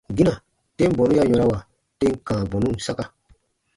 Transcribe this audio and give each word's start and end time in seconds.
Gina, 0.17 0.31
tem 0.77 0.89
bɔnu 0.97 1.13
ya 1.17 1.23
yɔ̃rawa 1.31 1.57
tem 1.99 2.13
kãa 2.27 2.47
bɔnun 2.51 2.75
saka. 2.85 3.03